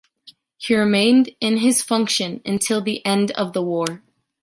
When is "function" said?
1.83-2.41